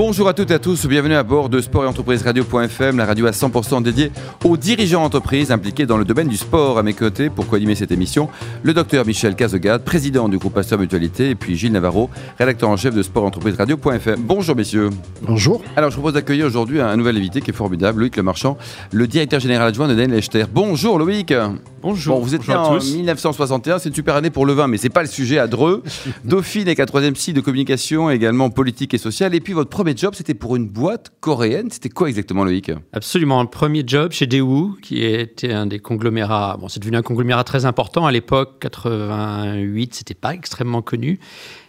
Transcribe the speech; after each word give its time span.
Bonjour 0.00 0.28
à 0.28 0.32
toutes 0.32 0.52
et 0.52 0.54
à 0.54 0.58
tous, 0.60 0.86
bienvenue 0.86 1.16
à 1.16 1.24
bord 1.24 1.48
de 1.48 1.60
Sport 1.60 1.82
et 1.82 1.88
Entreprise 1.88 2.22
Radio.fm, 2.22 2.98
la 2.98 3.04
radio 3.04 3.26
à 3.26 3.32
100% 3.32 3.82
dédiée 3.82 4.12
aux 4.44 4.56
dirigeants 4.56 5.02
d'entreprises 5.02 5.50
impliqués 5.50 5.86
dans 5.86 5.96
le 5.96 6.04
domaine 6.04 6.28
du 6.28 6.36
sport. 6.36 6.78
À 6.78 6.84
mes 6.84 6.92
côtés, 6.92 7.30
pour 7.30 7.48
co-animer 7.48 7.74
cette 7.74 7.90
émission, 7.90 8.28
le 8.62 8.72
docteur 8.74 9.04
Michel 9.04 9.34
Cazegade, 9.34 9.82
président 9.82 10.28
du 10.28 10.38
groupe 10.38 10.54
Pasteur 10.54 10.78
Mutualité, 10.78 11.30
et 11.30 11.34
puis 11.34 11.56
Gilles 11.56 11.72
Navarro, 11.72 12.10
rédacteur 12.38 12.68
en 12.68 12.76
chef 12.76 12.94
de 12.94 13.02
Sport 13.02 13.24
et 13.24 13.26
Entreprise 13.26 13.56
Radio.fm. 13.56 14.20
Bonjour 14.20 14.54
messieurs. 14.54 14.90
Bonjour. 15.22 15.64
Alors 15.74 15.90
je 15.90 15.96
vous 15.96 16.02
propose 16.02 16.14
d'accueillir 16.14 16.46
aujourd'hui 16.46 16.80
un 16.80 16.96
nouvel 16.96 17.16
invité 17.16 17.40
qui 17.40 17.50
est 17.50 17.54
formidable, 17.54 17.98
Loïc 17.98 18.16
Lemarchand, 18.16 18.56
le 18.92 19.08
directeur 19.08 19.40
général 19.40 19.66
adjoint 19.66 19.88
de 19.88 19.96
Daniel 19.96 20.16
Echter. 20.16 20.44
Bonjour 20.48 21.00
Loïc. 21.00 21.34
Bonjour. 21.80 22.16
Bon, 22.16 22.24
vous 22.24 22.34
êtes 22.34 22.46
né 22.48 22.54
en 22.54 22.78
1961, 22.78 23.78
c'est 23.78 23.88
une 23.88 23.94
super 23.94 24.16
année 24.16 24.30
pour 24.30 24.46
le 24.46 24.52
vin, 24.52 24.66
mais 24.66 24.78
c'est 24.78 24.88
pas 24.88 25.02
le 25.02 25.08
sujet 25.08 25.38
à 25.38 25.46
Dreux. 25.46 25.82
Dauphine 26.24 26.62
avec 26.62 26.80
un 26.80 26.86
troisième 26.86 27.14
site 27.14 27.36
de 27.36 27.40
communication, 27.40 28.10
également 28.10 28.50
politique 28.50 28.94
et 28.94 28.98
sociale. 28.98 29.34
Et 29.34 29.40
puis 29.40 29.52
votre 29.52 29.70
premier 29.70 29.96
job, 29.96 30.14
c'était 30.14 30.34
pour 30.34 30.56
une 30.56 30.66
boîte 30.66 31.12
coréenne. 31.20 31.70
C'était 31.70 31.88
quoi 31.88 32.08
exactement, 32.08 32.44
Loïc? 32.44 32.72
Absolument. 32.92 33.42
Le 33.42 33.48
premier 33.48 33.84
job 33.86 34.12
chez 34.12 34.26
Daewoo, 34.26 34.76
qui 34.82 35.04
était 35.04 35.52
un 35.52 35.66
des 35.66 35.78
conglomérats. 35.78 36.56
Bon, 36.60 36.68
c'est 36.68 36.80
devenu 36.80 36.96
un 36.96 37.02
conglomérat 37.02 37.44
très 37.44 37.64
important 37.64 38.06
à 38.06 38.12
l'époque, 38.12 38.58
88, 38.60 39.94
c'était 39.94 40.14
pas 40.14 40.34
extrêmement 40.34 40.82
connu. 40.82 41.20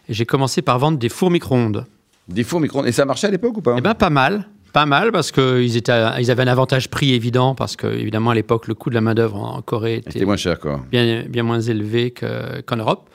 Et 0.07 0.13
j'ai 0.13 0.25
commencé 0.25 0.61
par 0.61 0.79
vendre 0.79 0.97
des 0.97 1.09
fours 1.09 1.29
micro-ondes. 1.29 1.85
Des 2.27 2.43
fours 2.43 2.59
micro-ondes. 2.59 2.87
Et 2.87 2.91
ça 2.91 3.05
marchait 3.05 3.27
à 3.27 3.31
l'époque 3.31 3.57
ou 3.57 3.61
pas? 3.61 3.75
Eh 3.77 3.81
bien, 3.81 3.93
pas 3.93 4.09
mal. 4.09 4.47
Pas 4.73 4.85
mal 4.85 5.11
parce 5.11 5.31
qu'ils 5.31 5.75
ils 5.75 6.31
avaient 6.31 6.43
un 6.43 6.47
avantage 6.47 6.89
prix 6.89 7.13
évident 7.13 7.55
parce 7.55 7.75
que 7.75 7.87
évidemment 7.87 8.31
à 8.31 8.35
l'époque 8.35 8.67
le 8.67 8.75
coût 8.75 8.89
de 8.89 8.95
la 8.95 9.01
main 9.01 9.15
d'œuvre 9.15 9.37
en 9.37 9.61
Corée 9.61 9.95
était, 9.95 10.25
moins 10.25 10.37
cher 10.37 10.59
quoi. 10.59 10.81
Bien, 10.91 11.23
bien 11.27 11.43
moins 11.43 11.61
élevé 11.61 12.13
qu'en 12.13 12.75
Europe. 12.75 13.09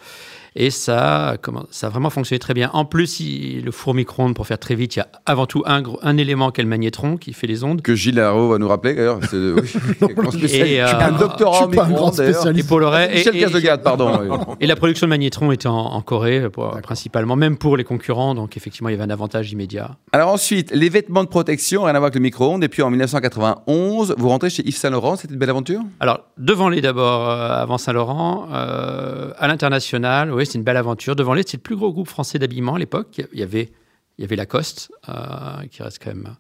Et 0.57 0.71
ça, 0.71 1.37
comment, 1.43 1.65
ça 1.71 1.89
a 1.89 1.91
vraiment 1.91 2.11
fonctionné 2.11 2.39
très 2.39 2.55
bien. 2.55 2.71
En 2.73 2.85
plus, 2.85 3.21
le 3.21 3.71
four 3.73 3.95
micro-ondes, 3.95 4.35
pour 4.35 4.47
faire 4.47 4.59
très 4.59 4.77
vite, 4.77 4.95
il 4.97 4.99
y 5.01 5.03
a 5.03 5.09
avant 5.27 5.47
tout 5.47 5.65
un, 5.67 5.83
un 6.03 6.17
élément 6.17 6.51
qui 6.53 6.61
est 6.61 6.65
le 6.65 6.71
magnétron 6.71 7.17
qui 7.17 7.33
fait 7.33 7.49
les 7.49 7.65
ondes. 7.65 7.83
Que 7.83 7.95
Gilles 7.95 8.21
Haro 8.21 8.49
va 8.49 8.59
nous 8.59 8.69
rappeler 8.69 8.95
d'ailleurs. 8.95 9.19
Euh, 9.35 9.61
un 10.03 11.13
doctorat 11.13 11.65
en 11.65 11.69
micro-ondes 11.69 12.57
Et 12.57 12.63
pour 12.63 12.79
le 12.79 12.87
reste. 12.87 13.15
Michel 13.15 13.41
Cazegade, 13.41 13.83
pardon. 13.85 14.57
et 14.61 14.67
la 14.67 14.77
production 14.77 15.07
de 15.07 15.11
magnétron 15.11 15.51
était 15.51 15.67
en, 15.67 16.01
Corée, 16.03 16.49
principalement, 16.83 17.37
même 17.37 17.57
pour 17.57 17.77
les 17.77 17.85
concurrents. 17.85 18.35
Donc 18.35 18.57
effectivement, 18.57 18.89
il 18.89 18.93
y 18.93 18.95
avait 18.95 19.05
un 19.05 19.11
avantage 19.11 19.51
immédiat. 19.53 19.97
Alors 20.13 20.33
ensuite, 20.33 20.71
les 20.73 20.89
vêtements 20.89 21.25
de 21.25 21.29
protection, 21.29 21.83
rien 21.85 21.95
à 21.95 21.99
voir 21.99 22.05
avec 22.05 22.15
le 22.15 22.21
micro-ondes. 22.21 22.63
Et 22.63 22.69
puis 22.69 22.83
en 22.83 22.91
1991, 22.91 24.15
vous 24.17 24.29
rentrez 24.29 24.51
chez 24.51 24.67
Yves 24.67 24.77
Saint 24.77 24.91
Laurent. 24.91 25.17
C'était 25.17 25.33
une 25.33 25.41
belle 25.41 25.51
aventure? 25.51 25.81
Alors, 25.99 26.21
devant 26.39 26.69
les 26.69 26.81
d'abord, 26.81 27.29
euh, 27.29 27.63
avant 27.63 27.79
Saint 27.79 27.93
Laurent, 27.93 28.49
euh, 28.53 29.33
à 29.39 29.49
l'international, 29.49 30.33
oui, 30.33 30.44
c'est 30.45 30.59
une 30.59 30.65
belle 30.65 30.77
aventure. 30.77 31.17
Devant 31.17 31.35
les, 31.35 31.43
c'est 31.43 31.57
le 31.57 31.63
plus 31.63 31.77
gros 31.77 31.93
groupe 31.93 32.09
français 32.09 32.39
d'habillement 32.39 32.75
à 32.75 32.79
l'époque. 32.79 33.21
Il 33.33 33.39
y 33.39 33.43
avait, 33.43 33.71
il 34.19 34.23
y 34.23 34.25
avait 34.25 34.37
Lacoste, 34.37 34.91
euh, 35.09 35.67
qui 35.71 35.83
reste 35.83 36.01
quand 36.03 36.11
même 36.11 36.37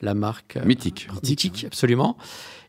la 0.00 0.14
marque 0.14 0.58
mythique. 0.64 1.08
mythique, 1.22 1.64
absolument. 1.66 2.16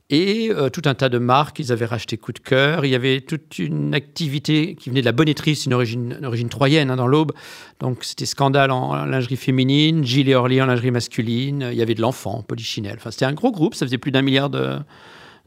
Et 0.09 0.52
tout 0.72 0.83
un 0.86 0.94
tas 0.94 1.09
de 1.09 1.17
marques. 1.17 1.59
Ils 1.59 1.73
avaient 1.73 1.86
racheté 1.86 2.16
Coup 2.16 2.31
de 2.31 2.39
cœur. 2.39 2.86
Il 2.86 2.89
y 2.89 2.95
avait 2.95 3.20
toute 3.20 3.59
une 3.59 3.94
activité 3.94 4.75
qui 4.75 4.89
venait 4.89 5.02
de 5.02 5.05
la 5.05 5.11
bonnetterie, 5.11 5.58
c'est 5.58 5.66
une 5.66 5.73
origine, 5.73 6.17
origine 6.23 6.48
troyenne 6.48 6.89
hein, 6.89 6.95
dans 6.95 7.08
l'Aube. 7.08 7.33
Donc 7.81 8.05
c'était 8.05 8.25
Scandale 8.25 8.72
en 8.72 9.05
lingerie 9.05 9.36
féminine, 9.36 10.05
Gilles 10.05 10.30
et 10.30 10.36
Orly 10.36 10.61
en 10.61 10.66
lingerie 10.67 10.92
masculine. 10.92 11.67
Il 11.73 11.78
y 11.78 11.81
avait 11.81 11.94
de 11.94 12.02
l'enfant, 12.02 12.42
Polichinelle. 12.42 12.95
Enfin, 12.95 13.11
c'était 13.11 13.25
un 13.25 13.33
gros 13.33 13.52
groupe. 13.52 13.75
Ça 13.75 13.86
faisait 13.86 13.98
plus 13.98 14.11
d'un 14.11 14.22
milliard 14.22 14.50
de, 14.50 14.78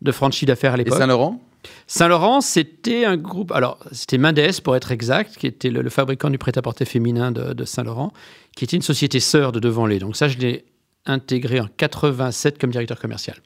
de 0.03 0.13
chiffre 0.13 0.45
d'affaires 0.45 0.75
à 0.75 0.77
l'époque. 0.77 0.97
Et 0.97 0.99
Saint-Laurent? 0.99 1.41
Saint-Laurent, 1.87 2.41
c'était 2.41 3.05
un 3.05 3.17
groupe. 3.17 3.53
Alors, 3.53 3.79
c'était 3.93 4.19
Mendes, 4.19 4.61
pour 4.63 4.77
être 4.77 4.93
exact, 4.93 5.37
qui 5.37 5.47
était 5.47 5.71
le, 5.71 5.89
fabricant 5.91 6.31
du 6.31 6.39
prêt-à-porter 6.39 6.85
féminin 6.85 7.33
de, 7.33 7.65
Saint-Laurent, 7.65 8.13
qui 8.57 8.65
était 8.65 8.77
une 8.77 8.83
société 8.83 9.21
sœur 9.21 9.53
de 9.53 9.61
Devanlé. 9.61 9.99
Donc, 9.99 10.17
ça, 10.17 10.29
je 10.29 10.39
l'ai 10.39 10.65
intégré 11.07 11.61
en 11.61 11.69
87 11.77 12.59
comme 12.59 12.71
directeur 12.71 13.01
commercial. 13.01 13.37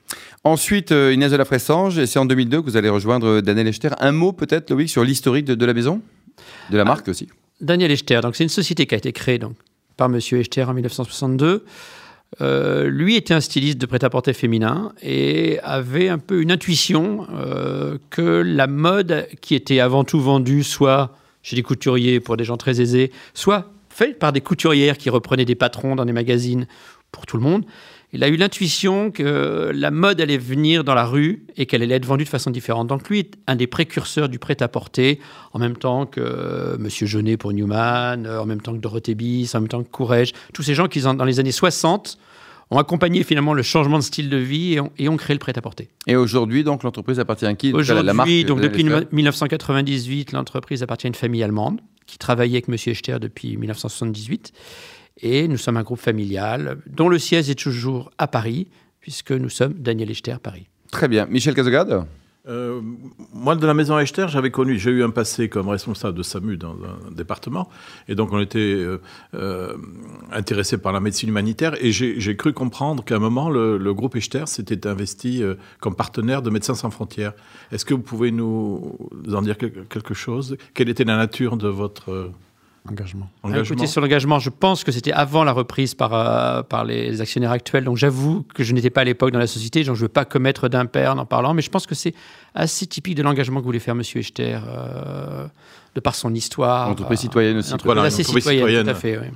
Ensuite, 0.42 0.92
euh, 0.92 1.12
Inès 1.12 1.30
de 1.30 1.36
la 1.36 1.44
Fressange, 1.44 1.98
et 1.98 2.06
c'est 2.06 2.18
en 2.18 2.26
2002 2.26 2.60
que 2.60 2.66
vous 2.66 2.76
allez 2.76 2.88
rejoindre 2.88 3.40
Daniel 3.40 3.68
Echter. 3.68 3.90
Un 4.00 4.12
mot 4.12 4.32
peut-être, 4.32 4.70
Loïc, 4.70 4.90
sur 4.90 5.04
l'historique 5.04 5.44
de, 5.44 5.64
la 5.64 5.72
maison? 5.72 6.02
De 6.70 6.76
la 6.76 6.82
ah, 6.82 6.86
marque 6.86 7.08
aussi 7.08 7.28
Daniel 7.60 7.92
Echter, 7.92 8.20
donc 8.22 8.34
c'est 8.34 8.42
une 8.42 8.50
société 8.50 8.86
qui 8.86 8.94
a 8.96 8.98
été 8.98 9.12
créée 9.12 9.38
donc, 9.38 9.54
par 9.96 10.08
M. 10.08 10.16
Echter 10.16 10.64
en 10.64 10.74
1962. 10.74 11.64
Euh, 12.40 12.88
lui 12.88 13.16
était 13.16 13.34
un 13.34 13.40
styliste 13.40 13.78
de 13.78 13.86
prêt-à-porter 13.86 14.32
féminin 14.32 14.92
et 15.02 15.58
avait 15.62 16.08
un 16.08 16.18
peu 16.18 16.40
une 16.42 16.50
intuition 16.50 17.26
euh, 17.32 17.98
que 18.10 18.42
la 18.44 18.66
mode 18.66 19.28
qui 19.40 19.54
était 19.54 19.80
avant 19.80 20.04
tout 20.04 20.20
vendue 20.20 20.64
soit 20.64 21.16
chez 21.42 21.56
des 21.56 21.62
couturiers 21.62 22.20
pour 22.20 22.36
des 22.36 22.44
gens 22.44 22.56
très 22.56 22.80
aisés, 22.80 23.12
soit 23.34 23.70
faite 23.88 24.18
par 24.18 24.32
des 24.32 24.40
couturières 24.40 24.98
qui 24.98 25.10
reprenaient 25.10 25.44
des 25.44 25.54
patrons 25.54 25.94
dans 25.94 26.04
des 26.04 26.12
magazines 26.12 26.66
pour 27.12 27.26
tout 27.26 27.36
le 27.36 27.42
monde. 27.42 27.64
Il 28.14 28.22
a 28.22 28.28
eu 28.28 28.36
l'intuition 28.36 29.10
que 29.10 29.72
la 29.74 29.90
mode 29.90 30.20
allait 30.20 30.38
venir 30.38 30.84
dans 30.84 30.94
la 30.94 31.04
rue 31.04 31.44
et 31.56 31.66
qu'elle 31.66 31.82
allait 31.82 31.96
être 31.96 32.06
vendue 32.06 32.22
de 32.22 32.28
façon 32.28 32.52
différente. 32.52 32.86
Donc 32.86 33.08
lui 33.08 33.18
est 33.18 33.32
un 33.48 33.56
des 33.56 33.66
précurseurs 33.66 34.28
du 34.28 34.38
prêt-à-porter, 34.38 35.18
en 35.52 35.58
même 35.58 35.76
temps 35.76 36.06
que 36.06 36.20
euh, 36.20 36.76
Monsieur 36.78 37.08
Jeunet 37.08 37.36
pour 37.36 37.52
Newman, 37.52 38.24
en 38.24 38.46
même 38.46 38.60
temps 38.60 38.72
que 38.72 38.78
Dorothée 38.78 39.16
Biss, 39.16 39.56
en 39.56 39.62
même 39.62 39.68
temps 39.68 39.82
que 39.82 39.88
Courrèges, 39.88 40.32
tous 40.52 40.62
ces 40.62 40.74
gens 40.74 40.86
qui, 40.86 41.00
dans 41.00 41.24
les 41.24 41.40
années 41.40 41.50
60, 41.50 42.16
ont 42.70 42.78
accompagné 42.78 43.24
finalement 43.24 43.52
le 43.52 43.62
changement 43.62 43.98
de 43.98 44.04
style 44.04 44.30
de 44.30 44.36
vie 44.36 44.78
et 44.96 45.08
ont, 45.08 45.16
créé 45.16 45.34
le 45.34 45.40
prêt-à-porter. 45.40 45.88
Et 46.06 46.14
aujourd'hui, 46.14 46.62
donc, 46.62 46.84
l'entreprise 46.84 47.18
appartient 47.18 47.46
à 47.46 47.54
qui? 47.54 47.72
Aujourd'hui, 47.72 48.44
donc 48.44 48.60
depuis 48.60 48.84
1998, 48.84 50.30
l'entreprise 50.30 50.84
appartient 50.84 51.08
à 51.08 51.08
une 51.08 51.14
famille 51.14 51.42
allemande 51.42 51.80
qui 52.06 52.18
travaillait 52.18 52.58
avec 52.58 52.68
M. 52.68 52.76
Echter 52.92 53.18
depuis 53.20 53.56
1978. 53.56 54.52
Et 55.20 55.48
nous 55.48 55.56
sommes 55.56 55.76
un 55.76 55.82
groupe 55.82 56.00
familial 56.00 56.78
dont 56.86 57.08
le 57.08 57.18
siège 57.18 57.48
est 57.48 57.58
toujours 57.58 58.10
à 58.18 58.26
Paris, 58.26 58.68
puisque 59.00 59.32
nous 59.32 59.48
sommes 59.48 59.74
Daniel 59.74 60.10
Echter, 60.10 60.36
Paris. 60.42 60.66
Très 60.90 61.08
bien. 61.08 61.26
Michel 61.26 61.54
Cazogade 61.54 62.06
euh, 62.46 62.82
moi, 63.32 63.56
de 63.56 63.66
la 63.66 63.72
maison 63.72 63.98
Echter, 63.98 64.26
j'avais 64.28 64.50
connu, 64.50 64.78
j'ai 64.78 64.90
eu 64.90 65.02
un 65.02 65.08
passé 65.08 65.48
comme 65.48 65.68
responsable 65.68 66.18
de 66.18 66.22
SAMU 66.22 66.58
dans 66.58 66.74
un 66.74 67.10
département, 67.10 67.70
et 68.06 68.14
donc 68.14 68.34
on 68.34 68.38
était 68.38 68.58
euh, 68.58 69.00
euh, 69.34 69.76
intéressé 70.30 70.76
par 70.76 70.92
la 70.92 71.00
médecine 71.00 71.30
humanitaire, 71.30 71.74
et 71.82 71.90
j'ai 71.90 72.36
cru 72.36 72.52
comprendre 72.52 73.02
qu'à 73.02 73.16
un 73.16 73.18
moment, 73.18 73.48
le, 73.48 73.94
groupe 73.94 74.16
Echter 74.16 74.44
s'était 74.46 74.86
investi 74.86 75.42
comme 75.80 75.94
partenaire 75.94 76.42
de 76.42 76.50
Médecins 76.50 76.74
sans 76.74 76.90
frontières. 76.90 77.32
Est-ce 77.72 77.86
que 77.86 77.94
vous 77.94 78.02
pouvez 78.02 78.30
nous 78.30 78.98
en 79.32 79.40
dire 79.40 79.56
quelque 79.56 80.12
chose? 80.12 80.58
Quelle 80.74 80.90
était 80.90 81.04
la 81.04 81.16
nature 81.16 81.56
de 81.56 81.68
votre 81.68 82.30
Engagement. 82.86 83.30
Ah, 83.42 83.58
écoutez, 83.58 83.86
sur 83.86 84.02
l'engagement, 84.02 84.38
je 84.38 84.50
pense 84.50 84.84
que 84.84 84.92
c'était 84.92 85.12
avant 85.12 85.42
la 85.42 85.52
reprise 85.52 85.94
par, 85.94 86.12
euh, 86.12 86.62
par 86.62 86.84
les 86.84 87.22
actionnaires 87.22 87.50
actuels. 87.50 87.84
Donc 87.84 87.96
j'avoue 87.96 88.44
que 88.54 88.62
je 88.62 88.74
n'étais 88.74 88.90
pas 88.90 89.00
à 89.00 89.04
l'époque 89.04 89.30
dans 89.30 89.38
la 89.38 89.46
société, 89.46 89.84
donc 89.84 89.96
je 89.96 90.02
ne 90.02 90.04
veux 90.04 90.12
pas 90.12 90.26
commettre 90.26 90.68
d'impair 90.68 91.16
en 91.16 91.24
parlant, 91.24 91.54
mais 91.54 91.62
je 91.62 91.70
pense 91.70 91.86
que 91.86 91.94
c'est 91.94 92.14
assez 92.54 92.86
typique 92.86 93.14
de 93.14 93.22
l'engagement 93.22 93.60
que 93.60 93.64
voulait 93.64 93.78
faire 93.78 93.94
M. 93.94 94.02
Echter, 94.14 94.58
euh, 94.68 95.46
de 95.94 96.00
par 96.00 96.14
son 96.14 96.34
histoire. 96.34 96.90
Entreprise 96.90 97.20
citoyenne 97.20 97.56
aussi. 97.56 97.72
Entreprise 97.72 98.04
assez 98.04 98.22
citoyenne, 98.22 98.66
citoyenne, 98.66 98.84
tout 98.84 98.90
à 98.90 98.94
fait, 98.94 99.18
oui. 99.18 99.28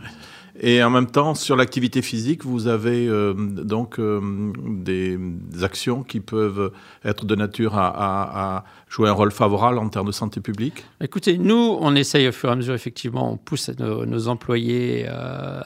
Et 0.60 0.82
en 0.82 0.90
même 0.90 1.06
temps, 1.06 1.34
sur 1.34 1.54
l'activité 1.54 2.02
physique, 2.02 2.44
vous 2.44 2.66
avez 2.66 3.06
euh, 3.06 3.32
donc 3.34 4.00
euh, 4.00 4.52
des, 4.68 5.18
actions 5.62 6.02
qui 6.02 6.20
peuvent 6.20 6.72
être 7.04 7.26
de 7.26 7.34
nature 7.36 7.76
à, 7.76 8.64
jouer 8.88 9.08
un 9.08 9.12
rôle 9.12 9.30
favorable 9.30 9.78
en 9.78 9.88
termes 9.88 10.08
de 10.08 10.12
santé 10.12 10.40
publique? 10.40 10.84
Écoutez, 11.00 11.38
nous, 11.38 11.76
on 11.80 11.94
essaye 11.94 12.26
au 12.26 12.32
fur 12.32 12.48
et 12.48 12.52
à 12.52 12.56
mesure, 12.56 12.74
effectivement, 12.74 13.32
on 13.32 13.36
pousse 13.36 13.70
nos, 13.78 14.28
employés. 14.28 15.06
Euh, 15.08 15.60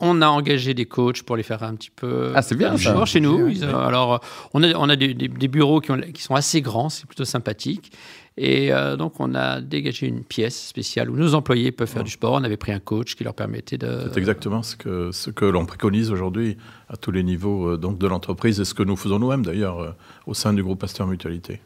on 0.00 0.22
a 0.22 0.26
engagé 0.26 0.74
des 0.74 0.86
coachs 0.86 1.22
pour 1.22 1.36
les 1.36 1.44
faire 1.44 1.62
un 1.62 1.76
petit 1.76 1.90
peu 1.90 2.32
ah, 2.34 2.42
c'est 2.42 2.56
bien, 2.56 2.76
ça. 2.76 3.04
chez 3.04 3.20
nous. 3.20 3.48
alors, 3.62 4.20
on 4.54 4.62
a, 4.64 4.74
on 4.74 4.88
a 4.88 4.96
des, 4.96 5.14
bureaux 5.48 5.80
qui, 5.80 5.92
qui, 6.12 6.22
sont 6.22 6.34
assez 6.34 6.60
grands, 6.60 6.88
c'est 6.88 7.06
plutôt 7.06 7.24
sympathique. 7.24 7.92
Et 8.36 8.72
euh, 8.72 8.96
donc, 8.96 9.20
on 9.20 9.34
a 9.34 9.60
dégagé 9.60 10.08
une 10.08 10.24
pièce 10.24 10.66
spéciale 10.66 11.08
où 11.08 11.16
nos 11.16 11.34
employés 11.34 11.70
peuvent 11.70 11.88
faire 11.88 12.02
du 12.02 12.10
sport. 12.10 12.32
On 12.32 12.42
avait 12.42 12.56
pris 12.56 12.72
un 12.72 12.80
coach 12.80 13.14
qui 13.14 13.22
leur 13.22 13.34
permettait 13.34 13.78
de. 13.78 14.08
C'est 14.12 14.18
exactement 14.18 14.62
ce 14.62 14.74
que, 14.74 15.12
ce 15.12 15.30
que 15.30 15.44
l'on 15.44 15.66
préconise 15.66 16.10
aujourd'hui 16.10 16.56
à 16.88 16.96
tous 16.96 17.12
les 17.12 17.22
niveaux 17.22 17.68
euh, 17.68 17.76
donc 17.76 17.98
de 17.98 18.06
l'entreprise 18.08 18.58
et 18.58 18.64
ce 18.64 18.74
que 18.74 18.82
nous 18.82 18.96
faisons 18.96 19.20
nous-mêmes 19.20 19.44
d'ailleurs 19.44 19.78
euh, 19.80 19.90
au 20.26 20.34
sein 20.34 20.52
du 20.52 20.64
groupe 20.64 20.80
Pasteur 20.80 21.06
Mutualité. 21.06 21.60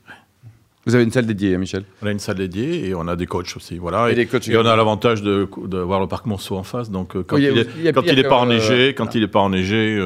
Vous 0.89 0.95
avez 0.95 1.05
une 1.05 1.11
salle 1.13 1.27
dédiée, 1.27 1.55
hein, 1.55 1.59
Michel? 1.59 1.85
On 2.03 2.07
a 2.07 2.11
une 2.11 2.19
salle 2.19 2.37
dédiée 2.37 2.89
et 2.89 2.95
on 2.95 3.07
a 3.09 3.15
des 3.15 3.27
coachs 3.27 3.55
aussi. 3.57 3.77
Voilà. 3.77 4.09
Et 4.09 4.13
Et, 4.13 4.15
des 4.15 4.27
coachs 4.27 4.49
et 4.49 4.57
on 4.57 4.65
a 4.65 4.75
l'avantage 4.75 5.23
de, 5.23 5.47
de 5.67 5.79
voir 5.79 6.01
le 6.01 6.07
parc 6.09 6.25
Monceau 6.27 6.57
en 6.57 6.63
face. 6.63 6.91
Donc 6.91 7.15
euh, 7.15 7.23
quand 7.23 7.37
Oui, 7.37 7.43
il 7.43 7.45
y 7.45 7.49
a- 7.49 7.53
il 7.53 7.59
est, 7.59 7.69
il 7.77 7.83
y 7.83 7.89
a 7.89 7.93
quand 7.93 8.03
pire 8.03 8.13
il 8.15 8.19
est 8.19 8.23
que, 8.23 8.29
pas 8.29 8.37
euh, 8.37 8.39
enneigé, 8.39 8.95
quand 8.95 9.15
il 9.15 9.23
est 9.23 9.29
pas 9.29 9.41
enneigé, 9.41 9.99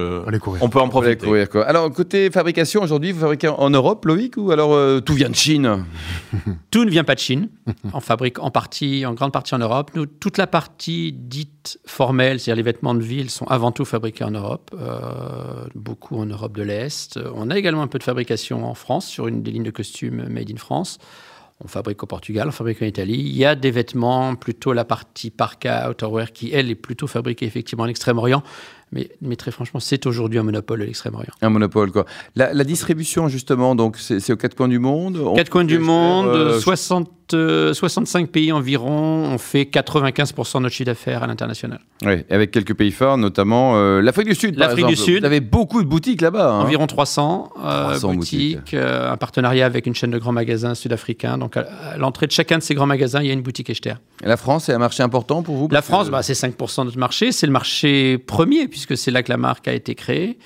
On 0.60 0.68
peut 0.68 0.80
en 0.80 0.88
profiter. 0.88 1.24
courir, 1.24 1.48
quoi. 1.48 1.64
Alors, 1.64 1.90
côté 1.92 2.30
fabrication, 2.30 2.82
aujourd'hui, 2.82 3.12
vous 3.12 3.20
fabriquez 3.20 3.48
en 3.48 3.70
Europe, 3.70 4.04
Loïc, 4.06 4.36
ou 4.36 4.50
alors 4.50 4.74
euh, 4.74 5.00
tout 5.00 5.14
vient 5.14 5.30
de 5.30 5.36
Chine? 5.36 5.84
Tout 6.72 6.84
ne 6.84 6.90
vient 6.90 7.04
pas 7.04 7.14
de 7.14 7.20
Chine. 7.20 7.48
On 7.92 8.00
fabrique 8.00 8.38
en 8.38 8.50
partie, 8.50 9.04
en 9.06 9.12
grande 9.14 9.32
partie 9.32 9.54
en 9.54 9.58
Europe. 9.58 9.90
Nous, 9.94 10.06
toute 10.06 10.38
la 10.38 10.46
partie 10.46 11.12
dite 11.12 11.78
formelle, 11.86 12.40
c'est-à-dire 12.40 12.56
les 12.56 12.62
vêtements 12.72 12.94
de 12.94 13.02
ville, 13.02 13.28
sont 13.30 13.46
avant 13.46 13.70
tout 13.72 13.84
fabriqués 13.84 14.24
en 14.24 14.30
Europe, 14.30 14.70
euh, 14.74 15.66
beaucoup 15.74 16.16
en 16.16 16.24
Europe 16.26 16.56
de 16.56 16.62
l'Est. 16.62 17.18
On 17.34 17.50
a 17.50 17.58
également 17.58 17.82
un 17.82 17.86
peu 17.88 17.98
de 17.98 18.04
fabrication 18.04 18.64
en 18.66 18.74
France 18.74 19.06
sur 19.06 19.28
une 19.28 19.42
des 19.42 19.50
lignes 19.50 19.62
de 19.62 19.70
costumes 19.70 20.26
made 20.30 20.50
in 20.50 20.56
France. 20.56 20.71
On 21.64 21.68
fabrique 21.68 22.02
au 22.02 22.06
Portugal, 22.06 22.48
on 22.48 22.50
fabrique 22.50 22.82
en 22.82 22.86
Italie. 22.86 23.14
Il 23.14 23.36
y 23.36 23.44
a 23.44 23.54
des 23.54 23.70
vêtements, 23.70 24.34
plutôt 24.34 24.72
la 24.72 24.84
partie 24.84 25.30
parka, 25.30 25.88
outerwear, 25.90 26.32
qui, 26.32 26.50
elle, 26.52 26.70
est 26.70 26.74
plutôt 26.74 27.06
fabriquée 27.06 27.46
effectivement 27.46 27.84
en 27.84 27.88
Extrême-Orient. 27.88 28.42
Mais, 28.92 29.08
mais 29.22 29.36
très 29.36 29.50
franchement, 29.50 29.80
c'est 29.80 30.04
aujourd'hui 30.06 30.38
un 30.38 30.42
monopole 30.42 30.80
de 30.80 30.84
l'Extrême-Orient. 30.84 31.32
Un 31.40 31.48
monopole, 31.48 31.90
quoi. 31.92 32.04
La, 32.36 32.52
la 32.52 32.64
distribution, 32.64 33.28
justement, 33.28 33.74
donc, 33.74 33.96
c'est 33.98 34.30
aux 34.32 34.36
quatre 34.36 34.54
coins 34.54 34.68
du 34.68 34.78
monde 34.78 35.16
On- 35.16 35.34
Quatre 35.34 35.48
coins 35.50 35.64
du 35.64 35.78
monde, 35.78 36.26
Euh, 36.26 36.60
60, 36.60 37.10
euh, 37.32 37.72
65 37.72 38.28
pays 38.28 38.52
environ. 38.52 39.24
On 39.32 39.38
fait 39.38 39.64
95% 39.64 40.58
de 40.58 40.64
notre 40.64 40.74
chiffre 40.74 40.86
d'affaires 40.86 41.22
à 41.22 41.26
l'international. 41.26 41.80
Oui, 42.04 42.24
avec 42.28 42.50
quelques 42.50 42.74
pays 42.74 42.90
forts, 42.90 43.16
notamment 43.16 43.76
euh, 43.76 44.02
l'Afrique 44.02 44.28
du 44.28 44.34
Sud. 44.34 44.56
L'Afrique 44.58 44.86
du. 44.86 44.96
Sud. 44.96 45.20
Vous 45.20 45.26
avez 45.26 45.40
beaucoup 45.40 45.82
de 45.82 45.88
boutiques 45.88 46.20
là-bas. 46.20 46.50
hein. 46.52 46.60
Environ 46.60 46.86
300, 46.86 47.50
euh, 47.64 47.82
300 47.84 48.14
boutiques, 48.14 48.56
boutiques. 48.58 48.74
euh, 48.74 49.10
un 49.12 49.16
partenariat 49.16 49.64
avec 49.64 49.86
une 49.86 49.94
chaîne 49.94 50.10
de 50.10 50.18
grands 50.18 50.32
magasins 50.32 50.74
sud-africains. 50.74 51.38
Donc, 51.38 51.56
à, 51.56 51.60
à 51.94 51.96
l'entrée 51.96 52.26
de 52.26 52.32
chacun 52.32 52.58
de 52.58 52.62
ces 52.62 52.74
grands 52.74 52.86
magasins, 52.86 53.20
il 53.22 53.28
y 53.28 53.30
a 53.30 53.32
une 53.34 53.40
boutique 53.42 53.70
Echter. 53.70 53.94
Et 54.22 54.26
La 54.28 54.36
France, 54.36 54.64
c'est 54.64 54.74
un 54.74 54.78
marché 54.78 55.02
important 55.02 55.42
pour 55.42 55.56
vous? 55.56 55.68
La 55.70 55.80
que- 55.80 55.86
France, 55.86 56.10
bah, 56.10 56.22
c'est 56.22 56.34
5% 56.34 56.80
de 56.82 56.86
notre 56.86 56.98
marché. 56.98 57.32
C'est 57.32 57.46
le 57.46 57.52
marché 57.52 58.18
premier, 58.18 58.68
puisque 58.68 58.81
c'est 58.94 59.10
là 59.10 59.22
que 59.22 59.30
la 59.30 59.36
marque 59.36 59.68
a 59.68 59.72
été 59.72 59.94
créée. 59.94 60.38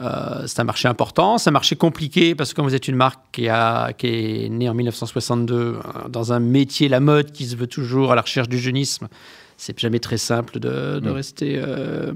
Euh, 0.00 0.46
c'est 0.46 0.60
un 0.60 0.64
marché 0.64 0.88
important, 0.88 1.36
c'est 1.36 1.50
un 1.50 1.52
marché 1.52 1.76
compliqué 1.76 2.34
parce 2.34 2.50
que 2.50 2.56
quand 2.56 2.62
vous 2.62 2.74
êtes 2.74 2.88
une 2.88 2.96
marque 2.96 3.20
qui, 3.30 3.48
a, 3.48 3.92
qui 3.92 4.06
est 4.06 4.48
née 4.48 4.68
en 4.68 4.74
1962 4.74 5.54
euh, 5.54 6.08
dans 6.08 6.32
un 6.32 6.40
métier, 6.40 6.88
la 6.88 7.00
mode, 7.00 7.30
qui 7.30 7.44
se 7.44 7.56
veut 7.56 7.66
toujours 7.66 8.10
à 8.12 8.14
la 8.14 8.22
recherche 8.22 8.48
du 8.48 8.58
jeunisme, 8.58 9.08
c'est 9.58 9.78
jamais 9.78 9.98
très 10.00 10.16
simple 10.16 10.58
de, 10.58 10.98
de 10.98 11.10
Mm. 11.10 11.12
rester 11.12 11.60
euh, 11.62 12.12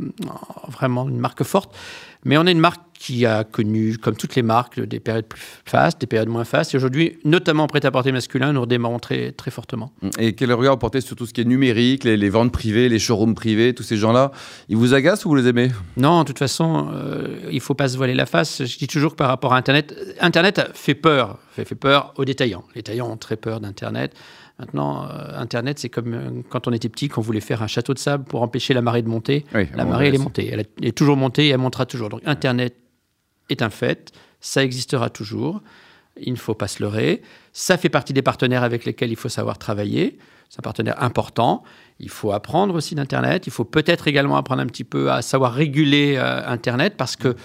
vraiment 0.69 1.09
une 1.09 1.19
marque 1.19 1.45
forte. 1.45 1.77
Mais 2.25 2.39
on 2.39 2.47
est 2.47 2.53
une 2.53 2.59
marque 2.61 2.81
qui 2.99 3.27
a 3.27 3.45
connu, 3.45 3.99
comme 3.99 4.17
toutes 4.17 4.35
les 4.35 4.43
marques, 4.43 4.81
des 4.81 5.01
périodes 5.01 5.27
plus 5.27 5.41
fastes, 5.65 6.01
des 6.01 6.07
périodes 6.07 6.29
moins 6.29 6.45
fastes. 6.45 6.75
Et 6.75 6.77
aujourd'hui, 6.77 7.19
notamment 7.25 7.65
en 7.65 7.67
prêt-à-porter 7.67 8.13
masculin, 8.13 8.53
nous 8.53 8.63
redémarrons 8.63 8.99
très, 8.99 9.33
très 9.33 9.51
fortement. 9.51 9.93
Et 10.19 10.35
quel 10.35 10.53
regard 10.53 10.75
vous 10.75 10.79
portez 10.79 11.01
sur 11.01 11.17
tout 11.17 11.27
ce 11.27 11.33
qui 11.33 11.41
est 11.41 11.45
numérique, 11.45 12.05
les, 12.05 12.17
les 12.17 12.29
ventes 12.29 12.53
privées, 12.53 12.89
les 12.89 12.99
showrooms 12.99 13.35
privés, 13.35 13.75
tous 13.75 13.83
ces 13.83 13.97
gens-là? 13.97 14.33
Ils 14.69 14.77
vous 14.77 14.95
agacent 14.95 15.25
ou 15.25 15.31
vous 15.31 15.37
les 15.37 15.47
aimez? 15.47 15.71
Non, 15.97 16.21
de 16.21 16.27
toute 16.27 16.39
façon, 16.39 16.89
euh, 16.93 17.37
il 17.51 17.61
faut 17.61 17.75
pas 17.75 17.89
se 17.89 17.97
voiler 17.97 18.15
la 18.15 18.27
face. 18.27 18.65
Je 18.65 18.79
dis 18.79 18.87
toujours 18.87 19.13
que 19.13 19.17
par 19.17 19.29
rapport 19.29 19.55
à 19.55 19.57
Internet, 19.57 19.95
Internet 20.21 20.63
fait 20.75 20.95
peur, 20.95 21.39
fait, 21.51 21.65
fait 21.65 21.75
peur 21.75 22.15
aux 22.17 22.25
détaillants. 22.25 22.65
Les 22.75 22.83
détaillants 22.83 23.11
ont 23.11 23.17
très 23.17 23.37
peur 23.37 23.61
d'Internet. 23.61 24.15
Maintenant, 24.59 25.05
euh, 25.05 25.39
Internet, 25.39 25.79
c'est 25.79 25.91
comme 25.91 26.15
euh, 26.15 26.31
quand 26.49 26.67
on 26.67 26.73
était 26.73 26.89
petit, 26.89 27.09
qu'on 27.09 27.21
voulait 27.21 27.41
faire 27.41 27.63
un 27.63 27.67
château 27.67 27.93
de 27.93 27.99
sable 27.99 28.25
pour 28.25 28.41
empêcher 28.43 28.73
la 28.73 28.81
marée 28.81 29.03
de 29.03 29.09
monter. 29.09 29.45
Oui, 29.55 29.67
La 29.75 29.85
marée, 29.85 30.09
elle 30.09 30.15
est 30.15 30.19
montée. 30.19 30.49
Elle 30.51 30.65
est 30.81 30.97
toujours 30.97 31.19
montée 31.19 31.49
et 31.49 31.51
elle 31.51 31.59
montera 31.59 31.85
toujours. 31.85 32.09
Donc, 32.09 32.23
Internet 32.25 32.75
est 33.49 33.63
un 33.63 33.71
fait. 33.71 34.13
Ça 34.41 34.63
existera 34.63 35.11
toujours. 35.11 35.63
Il 36.19 36.33
ne 36.33 36.39
faut 36.39 36.55
pas 36.55 36.69
se 36.69 36.83
leurrer. 36.83 37.23
Ça 37.53 37.77
fait 37.77 37.89
partie 37.89 38.13
des 38.13 38.23
partenaires 38.23 38.63
avec 38.63 38.85
lesquels 38.85 39.11
il 39.11 39.17
faut 39.17 39.29
savoir 39.29 39.59
travailler. 39.59 40.19
C'est 40.49 40.61
un 40.61 40.63
partenaire 40.63 41.03
important. 41.03 41.63
Il 41.99 42.09
faut 42.09 42.33
apprendre 42.33 42.75
aussi 42.75 42.95
d'Internet. 42.95 43.47
Il 43.47 43.53
faut 43.53 43.65
peut-être 43.65 44.09
également 44.09 44.37
apprendre 44.37 44.63
un 44.63 44.67
petit 44.67 44.85
peu 44.85 45.11
à 45.11 45.23
savoir 45.23 45.53
réguler 45.53 46.17
euh, 46.17 46.47
Internet 46.47 46.95
parce 46.97 47.17
que 47.17 47.37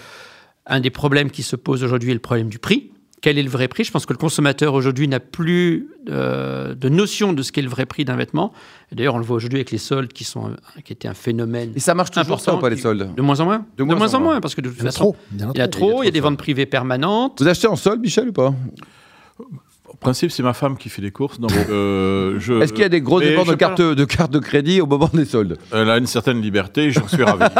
un 0.66 0.80
des 0.80 0.90
problèmes 0.90 1.30
qui 1.30 1.42
se 1.42 1.56
pose 1.56 1.82
aujourd'hui 1.82 2.10
est 2.10 2.14
le 2.14 2.20
problème 2.20 2.48
du 2.48 2.58
prix. 2.58 2.91
Quel 3.22 3.38
est 3.38 3.42
le 3.42 3.48
vrai 3.48 3.68
prix 3.68 3.84
Je 3.84 3.90
pense 3.92 4.04
que 4.04 4.12
le 4.12 4.18
consommateur 4.18 4.74
aujourd'hui 4.74 5.06
n'a 5.06 5.20
plus 5.20 5.88
euh, 6.10 6.74
de 6.74 6.88
notion 6.88 7.32
de 7.32 7.42
ce 7.42 7.52
qu'est 7.52 7.62
le 7.62 7.68
vrai 7.68 7.86
prix 7.86 8.04
d'un 8.04 8.16
vêtement. 8.16 8.52
D'ailleurs, 8.90 9.14
on 9.14 9.18
le 9.18 9.24
voit 9.24 9.36
aujourd'hui 9.36 9.58
avec 9.58 9.70
les 9.70 9.78
soldes 9.78 10.12
qui, 10.12 10.24
sont, 10.24 10.50
qui 10.84 10.92
étaient 10.92 11.06
un 11.06 11.14
phénomène 11.14 11.72
Et 11.76 11.80
ça 11.80 11.94
marche 11.94 12.10
toujours 12.10 12.22
important. 12.34 12.52
ça 12.52 12.58
ou 12.58 12.60
pas 12.60 12.68
les 12.68 12.76
soldes? 12.76 13.14
De 13.16 13.22
moins 13.22 13.38
en 13.38 13.44
moins. 13.44 13.64
De 13.78 13.84
moins 13.84 14.12
en 14.14 14.20
moins. 14.20 14.40
parce 14.40 14.56
que 14.56 14.60
de 14.60 14.68
toute 14.68 14.78
Il 14.78 14.82
y 14.82 14.86
façon, 14.86 15.12
trop. 15.12 15.16
Il 15.32 15.40
y 15.40 15.44
a 15.44 15.50
il 15.54 15.58
y 15.58 15.60
a 15.62 15.68
trop. 15.68 15.90
trop, 15.90 16.02
il 16.02 16.06
y 16.06 16.08
a 16.08 16.10
des 16.10 16.18
de 16.18 16.24
ventes 16.24 16.36
privées 16.36 16.66
permanentes. 16.66 17.40
Vous 17.40 17.46
achetez 17.48 17.68
en 17.68 17.76
solde, 17.76 18.00
Michel, 18.00 18.28
ou 18.28 18.32
pas? 18.32 18.52
Principe, 20.02 20.30
c'est 20.30 20.42
ma 20.42 20.52
femme 20.52 20.76
qui 20.76 20.88
fait 20.88 21.00
les 21.00 21.10
courses, 21.10 21.40
donc 21.40 21.52
euh, 21.70 22.36
je. 22.38 22.60
Est-ce 22.60 22.72
qu'il 22.72 22.82
y 22.82 22.84
a 22.84 22.90
des 22.90 23.00
gros 23.00 23.20
mais 23.20 23.30
dépenses 23.30 23.46
de 23.48 23.54
cartes 23.54 23.80
de, 23.80 24.04
carte 24.04 24.30
de 24.30 24.38
crédit 24.38 24.80
au 24.80 24.86
moment 24.86 25.08
des 25.12 25.24
soldes? 25.24 25.56
Elle 25.72 25.88
a 25.88 25.96
une 25.96 26.06
certaine 26.06 26.40
liberté, 26.42 26.90
j'en 26.90 27.08
suis 27.08 27.22
ravi. 27.22 27.44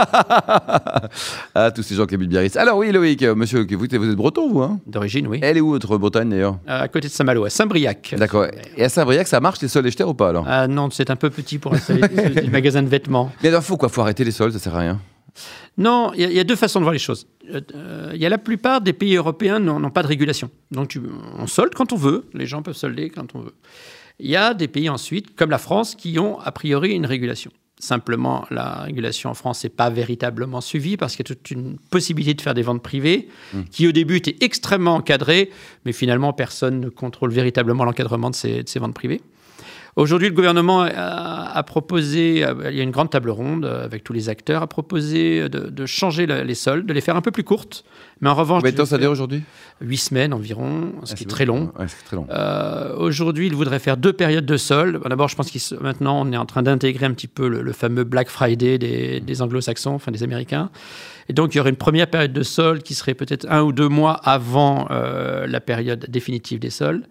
Ah, 1.55 1.71
tous 1.71 1.83
ces 1.83 1.95
gens 1.95 2.07
qui 2.07 2.15
habitent 2.15 2.31
Biarritz. 2.31 2.57
Alors 2.57 2.79
oui, 2.79 2.91
Loïc, 2.93 3.23
euh, 3.23 3.35
monsieur, 3.35 3.67
vous, 3.71 3.79
vous 3.79 3.85
êtes 3.85 4.17
breton, 4.17 4.51
vous 4.51 4.63
hein? 4.63 4.81
D'origine, 4.87 5.27
oui. 5.27 5.41
Elle 5.43 5.59
est 5.59 5.61
où, 5.61 5.71
votre 5.71 5.99
Bretagne, 5.99 6.31
d'ailleurs? 6.31 6.59
À 6.67 6.89
côté 6.89 7.09
de 7.09 7.13
Saint-Malo, 7.13 7.45
à 7.45 7.51
Saint-Briac. 7.51 8.15
D'accord. 8.19 8.47
Et 8.77 8.85
à 8.85 8.89
Saint-Briac, 8.89 9.29
ça 9.29 9.41
marche 9.41 9.61
les 9.61 9.69
soldes 9.69 9.87
Echter 9.87 10.05
ou 10.05 10.15
pas, 10.15 10.31
alors? 10.31 10.45
Ah 10.49 10.67
non, 10.67 10.89
c'est 10.91 11.11
un 11.11 11.17
peu 11.17 11.31
petit 11.31 11.59
pour 11.59 11.75
installer 11.75 12.03
des 12.09 12.49
magasins 12.51 12.83
de 12.83 12.89
vêtements. 12.89 13.31
Mais 13.43 13.51
alors, 13.51 13.63
faut 13.63 13.77
quoi? 13.77 13.89
Faut 13.89 14.01
arrêter 14.01 14.25
les 14.25 14.31
soldes, 14.31 14.53
ça 14.53 14.59
sert 14.59 14.75
à 14.75 14.81
rien. 14.81 14.99
Non, 15.79 16.13
il 16.15 16.21
y, 16.21 16.25
a- 16.25 16.29
il 16.31 16.35
y 16.37 16.41
a 16.41 16.45
deux 16.45 16.57
façons 16.57 16.79
de 16.81 16.85
voir 16.85 16.93
les 16.93 16.99
choses. 16.99 17.27
Euh, 17.51 17.61
euh, 17.75 18.11
Il 18.15 18.21
y 18.21 18.27
a 18.27 18.29
la 18.29 18.39
plupart 18.39 18.81
des 18.81 18.93
pays 18.93 19.17
européens 19.17 19.59
n'ont 19.59 19.91
pas 19.91 20.03
de 20.03 20.09
régulation. 20.09 20.51
Donc 20.71 20.89
tu- 20.89 21.01
on 21.39 21.47
solde 21.47 21.75
quand 21.75 21.93
on 21.93 21.97
veut, 21.97 22.27
les 22.35 22.47
gens 22.47 22.63
peuvent 22.63 22.77
solder 22.77 23.09
quand 23.11 23.35
on 23.35 23.41
veut. 23.41 23.55
Il 24.19 24.29
y 24.31 24.37
a 24.37 24.53
des 24.55 24.69
pays 24.69 24.89
ensuite, 24.91 25.35
comme 25.35 25.51
la 25.51 25.59
France, 25.59 25.95
qui 25.95 26.19
ont 26.19 26.39
a 26.41 26.53
priori 26.53 26.93
une 26.93 27.07
régulation. 27.07 27.51
Simplement, 27.81 28.47
la 28.51 28.83
régulation 28.83 29.31
en 29.31 29.35
France 29.35 29.65
n'est 29.65 29.71
pas 29.71 29.91
véritablement 29.91 30.61
suivie 30.61 30.97
parce 30.97 31.17
qu'il 31.17 31.27
y 31.27 31.33
a 31.33 31.35
toute 31.35 31.51
une 31.51 31.79
possibilité 31.91 32.35
de 32.35 32.41
faire 32.43 32.55
des 32.55 32.63
ventes 32.63 32.83
privées 32.83 33.29
qui 33.73 33.89
au 33.89 33.93
début 33.93 34.17
étaient 34.19 34.37
extrêmement 34.41 34.95
encadrées, 34.97 35.51
mais 35.85 35.93
finalement 35.93 36.33
personne 36.33 36.79
ne 36.79 36.89
contrôle 36.91 37.33
véritablement 37.33 37.85
l'encadrement 37.85 38.31
de 38.31 38.37
ces 38.37 38.79
ventes 38.79 38.95
privées. 38.95 39.21
Aujourd'hui, 39.95 40.29
le 40.29 40.35
gouvernement 40.35 40.81
a, 40.83 40.89
a 41.55 41.63
proposé, 41.65 42.43
euh, 42.45 42.71
il 42.71 42.77
y 42.77 42.81
a 42.81 42.83
une 42.83 42.91
grande 42.93 43.11
table 43.11 43.29
ronde 43.29 43.67
euh, 43.67 43.85
avec 43.85 44.03
tous 44.03 44.15
les 44.15 44.31
acteurs, 44.31 44.63
a 44.63 44.67
proposé 44.67 45.51
de, 45.51 45.69
de 45.69 45.87
changer 45.87 46.25
le- 46.25 46.45
les 46.45 46.55
soldes, 46.55 46.87
de 46.87 46.93
les 46.95 47.03
faire 47.03 47.15
un 47.15 47.21
peu 47.21 47.31
plus 47.31 47.45
courtes, 47.45 47.85
mais 48.23 48.31
en 48.31 48.35
revanche, 48.35 48.63
Combien 48.63 48.73
de 48.73 48.77
temps 48.79 48.87
ça 48.87 48.97
dure 48.97 49.11
aujourd'hui? 49.11 49.43
Huit 49.83 49.99
semaines 49.99 50.33
environ, 50.33 50.93
ce 51.05 51.13
Ah, 51.13 51.15
qui 51.15 51.19
c'est 51.19 51.23
est 51.25 51.27
très 51.27 51.45
long. 51.45 51.73
Très. 52.07 52.17
Euh, 52.31 52.97
Aujourd'hui, 52.97 53.49
il 53.49 53.55
voudrait 53.55 53.81
faire 53.81 53.99
deux 53.99 54.15
périodes 54.15 54.47
de 54.47 54.57
soldes. 54.57 54.99
D'abord, 55.07 55.29
je 55.29 55.37
pense 55.37 55.51
que 55.51 55.83
maintenant, 55.83 56.23
on 56.27 56.33
est 56.33 56.37
en 56.39 56.47
train 56.47 56.63
d'intégrer 56.63 57.05
un 57.05 57.13
petit 57.13 57.29
peu 57.29 57.47
le, 57.49 57.61
le 57.61 57.73
fameux 57.73 58.05
Black 58.05 58.31
Friday 58.31 58.79
des, 58.79 59.21
des 59.21 59.43
anglo-saxons, 59.43 59.91
enfin 59.91 60.11
des 60.11 60.23
Américains. 60.23 60.71
Et 61.29 61.35
donc, 61.35 61.55
il 61.55 61.59
y 61.59 61.61
aurait 61.61 61.71
une 61.71 61.77
première 61.77 62.07
période 62.09 62.33
de 62.33 62.43
soldes 62.43 62.83
qui 62.83 62.95
serait 62.95 63.15
peut-être 63.15 63.47
un 63.51 63.61
ou 63.63 63.73
deux 63.73 63.89
mois 63.89 64.15
avant 64.15 64.87
euh, 64.91 65.47
la 65.47 65.61
période 65.61 66.07
définitive 66.09 66.59
des 66.61 66.71
soldes. 66.71 67.05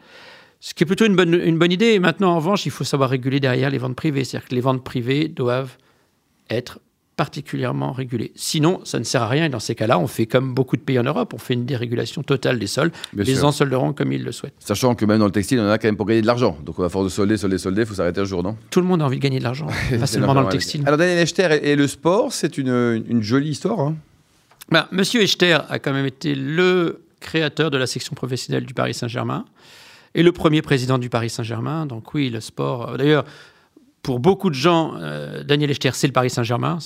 Ce 0.64 0.74
qui 0.74 0.84
est 0.84 0.86
plutôt 0.86 1.06
une 1.06 1.16
bonne, 1.16 1.34
une 1.34 1.58
bonne 1.58 1.72
idée. 1.72 1.88
Et 1.94 2.00
maintenant, 2.00 2.32
en 2.32 2.36
revanche, 2.38 2.66
il 2.66 2.72
faut 2.72 2.84
savoir 2.84 3.10
réguler 3.10 3.40
derrière 3.40 3.70
les 3.72 3.80
ventes 3.80 3.96
privées. 3.96 4.24
C'est-à-dire 4.24 4.48
que 4.48 4.56
les 4.56 4.62
ventes 4.62 4.84
privées 4.84 5.28
doivent 5.28 5.76
être 6.50 6.80
particulièrement 7.18 7.92
régulées. 7.92 8.32
Sinon, 8.36 8.80
ça 8.84 8.98
ne 8.98 9.04
sert 9.04 9.22
à 9.24 9.28
rien. 9.28 9.46
Et 9.46 9.50
dans 9.50 9.60
ces 9.60 9.76
cas-là, 9.76 10.00
on 10.00 10.08
fait 10.08 10.26
comme 10.26 10.54
beaucoup 10.54 10.76
de 10.78 10.82
pays 10.82 10.98
en 10.98 11.04
Europe, 11.04 11.34
on 11.34 11.38
fait 11.38 11.54
une 11.56 11.66
dérégulation 11.66 12.24
totale 12.24 12.58
des 12.58 12.68
soldes. 12.68 12.94
Bien 13.14 13.26
les 13.26 13.36
sûr. 13.36 13.46
en 13.46 13.52
solderont 13.52 13.94
comme 13.94 14.12
ils 14.12 14.24
le 14.24 14.32
souhaitent. 14.32 14.54
Sachant 14.60 14.96
que 14.96 15.06
même 15.06 15.20
dans 15.20 15.26
le 15.26 15.32
textile, 15.32 15.60
on 15.60 15.68
en 15.68 15.70
a 15.72 15.78
quand 15.78 15.88
même 15.88 15.98
pour 15.98 16.06
gagner 16.06 16.22
de 16.22 16.28
l'argent. 16.28 16.58
Donc, 16.64 16.80
à 16.80 16.90
force 16.90 17.06
de 17.06 17.10
solder, 17.10 17.38
solder, 17.38 17.58
solder, 17.58 17.82
il 17.82 17.88
faut 17.88 17.94
s'arrêter 17.96 18.22
un 18.22 18.26
jour, 18.26 18.42
non? 18.44 18.56
Tout 18.70 18.82
le 18.82 18.88
monde 18.88 19.02
a 19.02 19.06
envie 19.06 19.18
de 19.18 19.22
gagner 19.22 19.40
de 19.40 19.44
l'argent, 19.44 19.68
pas 20.00 20.08
seulement 20.08 20.34
dans 20.34 20.42
le 20.44 20.50
textile. 20.50 20.84
Alors, 20.86 20.98
Daniel 20.98 21.18
Echter 21.20 21.60
et, 21.62 21.72
et 21.72 21.76
le 21.76 21.88
sport, 21.88 22.34
c'est 22.34 22.58
une, 22.58 23.04
une 23.08 23.22
jolie 23.22 23.50
histoire. 23.50 23.80
hein? 23.80 23.96
Ben, 24.70 24.88
Monsieur 24.92 25.22
Echter 25.22 25.58
a 25.70 25.80
quand 25.80 25.94
même 25.94 26.06
été 26.06 26.34
le 26.34 27.02
créateur 27.20 27.70
de 27.72 27.78
la 27.78 27.86
section 27.88 28.16
professionnelle 28.16 28.66
du 28.66 28.74
Paris 28.74 28.94
Saint-Germain 28.94 29.46
et 30.16 30.24
le 30.24 30.32
premier 30.32 30.62
président 30.62 30.98
du 30.98 31.10
Paris 31.10 31.30
Saint-Germain. 31.30 31.86
Donc 31.86 32.14
oui, 32.14 32.30
le 32.30 32.40
sport. 32.40 32.90
euh, 32.92 32.98
D'ailleurs, 32.98 33.26
pour 34.02 34.20
beaucoup 34.20 34.50
de 34.50 34.56
gens, 34.56 34.96
euh, 34.98 35.44
Daniel 35.44 35.70
Echter, 35.72 35.92
c'est 35.94 36.08
le 36.08 36.14
Paris 36.14 36.32
Saint-Germain. 36.32 36.80